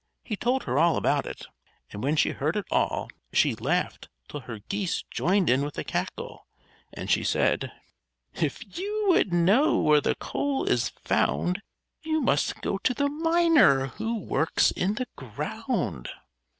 He 0.23 0.35
told 0.35 0.63
her 0.63 0.79
all 0.79 0.97
about 0.97 1.27
it; 1.27 1.45
and 1.91 2.01
when 2.03 2.15
she 2.15 2.29
had 2.29 2.37
heard 2.39 2.55
it 2.57 2.65
all, 2.71 3.07
she 3.31 3.53
laughed 3.53 4.09
till 4.27 4.39
her 4.39 4.57
geese 4.57 5.03
joined 5.11 5.47
in 5.47 5.61
with 5.63 5.77
a 5.77 5.83
cackle; 5.83 6.47
and 6.91 7.07
she 7.11 7.23
said: 7.23 7.71
"If 8.33 8.75
you 8.79 9.05
would 9.09 9.31
know 9.31 9.77
where 9.77 10.01
the 10.01 10.15
coal 10.15 10.63
is 10.65 10.89
found, 10.89 11.61
You 12.01 12.19
must 12.19 12.61
go 12.61 12.79
to 12.79 12.95
the 12.95 13.09
miner, 13.09 13.89
who 13.97 14.15
works 14.15 14.71
in 14.71 14.95
the 14.95 15.05
ground." 15.15 16.09